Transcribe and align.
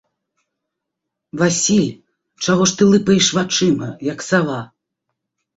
Васіль, 1.41 1.85
чаго 2.45 2.63
ж 2.71 2.79
ты 2.79 2.83
лыпаеш 2.95 3.29
вачыма, 3.39 3.89
як 4.13 4.19
сава? 4.31 4.61